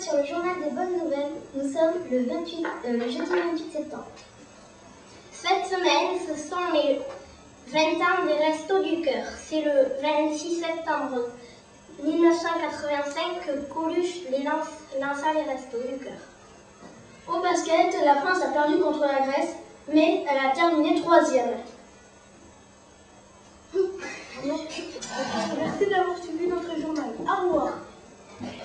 [0.00, 0.32] Sur le, 28,
[2.86, 4.06] euh, le jeudi 28 septembre.
[5.30, 7.02] Cette semaine, ce sont les
[7.68, 9.26] 20 ans des Restos du Cœur.
[9.36, 11.28] C'est le 26 septembre
[12.02, 16.18] 1985 que Coluche lance, lança les Restos du Cœur.
[17.28, 19.54] Au basket, la France a perdu contre la Grèce,
[19.92, 21.58] mais elle a terminé troisième.
[24.44, 24.82] Merci
[25.90, 26.16] d'avoir